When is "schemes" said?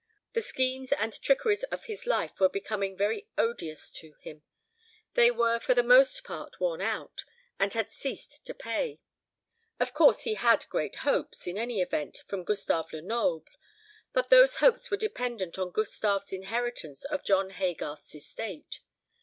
0.41-0.91